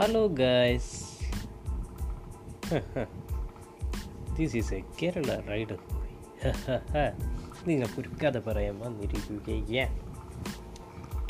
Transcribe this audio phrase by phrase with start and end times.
[0.00, 1.04] Hello guys
[4.36, 5.78] this is a Kerala rider
[7.66, 10.00] നിങ്ങൾക്കൊരു കഥ പറയാൻ വന്നിരിക്കുകയാണ്.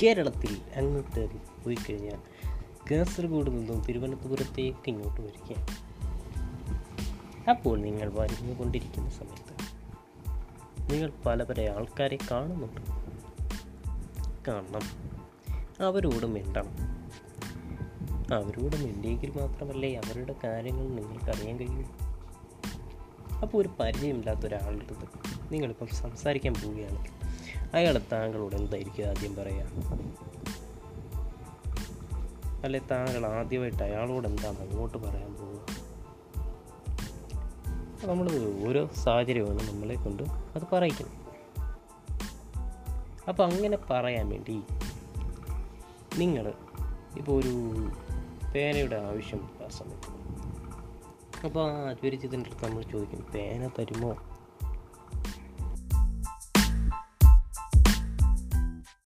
[0.02, 1.28] കേരളത്തിൽ അങ്ങോട്ട്
[1.64, 2.18] പോയി കഴിഞ്ഞാൽ
[2.90, 5.66] കാസർഗോഡ് നിന്നും തിരുവനന്തപുരത്തേക്ക് ഇങ്ങോട്ട് വരികയാണ്.
[7.50, 9.54] അപ്പോൾ നിങ്ങൾ വരുന്നു കൊണ്ടിരിക്കുന്ന സമയത്ത്
[10.92, 12.80] നിങ്ങൾ പല പല ആൾക്കാരെ കാണുന്നുണ്ട്.
[14.48, 14.82] കാണണം
[15.86, 16.87] അവരോട് മിണ്ടണം.
[18.34, 21.84] അവരോട് മിണ്ടിയെങ്കിൽ മാത്രമല്ലേ അവരുടെ കാര്യങ്ങൾ നിങ്ങൾക്കറിയാൻ കഴിയൂ?
[23.38, 25.06] അപ്പോൾ ഒരു പരിചയമില്ലാത്ത ഒരാളുടെ
[25.52, 27.06] നിങ്ങളിപ്പം സംസാരിക്കാൻ പോവുകയാണ്.
[27.74, 29.68] അയാൾ താങ്കളോട് എന്തായിരിക്കും ആദ്യം പറയാം?
[32.64, 35.66] അല്ലെ താങ്കൾ ആദ്യമായിട്ട് അയാളോട് എന്താണ് അങ്ങോട്ട് പറയാൻ പോവുക?
[38.08, 38.30] നമ്മൾ
[38.68, 41.28] ഓരോ സാഹചര്യമാണ് നമ്മളെ കൊണ്ട് അത് പറയിക്കണം.
[43.28, 44.62] അപ്പോൾ അങ്ങനെ പറയാൻ വേണ്ടി
[46.18, 46.52] നിങ്ങൾ
[47.16, 47.90] ഇപ്പോൾ ഒരു
[48.52, 50.10] പേനയുടെ ആവശ്യം ആ സമയത്ത്
[51.44, 54.12] അപ്പോൾ ആ അപരിചിതന്റെ അടുത്ത് നമ്മൾ ചോദിക്കും പേന തരുമോ